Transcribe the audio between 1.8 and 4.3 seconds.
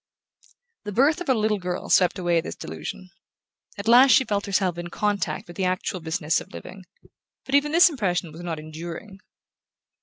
swept away this delusion. At last she